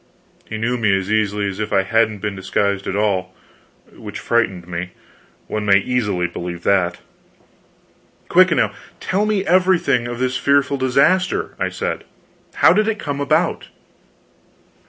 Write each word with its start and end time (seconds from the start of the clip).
He 0.49 0.57
knew 0.57 0.79
me 0.79 0.97
as 0.97 1.11
easily 1.11 1.47
as 1.47 1.59
if 1.59 1.71
I 1.71 1.83
hadn't 1.83 2.23
been 2.23 2.35
disguised 2.35 2.87
at 2.87 2.95
all. 2.95 3.35
Which 3.93 4.17
frightened 4.17 4.67
me; 4.67 4.93
one 5.45 5.63
may 5.63 5.77
easily 5.77 6.25
believe 6.25 6.63
that. 6.63 6.97
"Quick, 8.27 8.49
now, 8.49 8.71
tell 8.99 9.27
me 9.27 9.43
the 9.43 9.61
meaning 9.83 10.07
of 10.07 10.17
this 10.17 10.37
fearful 10.37 10.77
disaster," 10.77 11.53
I 11.59 11.69
said. 11.69 12.03
"How 12.55 12.73
did 12.73 12.87
it 12.87 12.97
come 12.97 13.21
about?" 13.21 13.67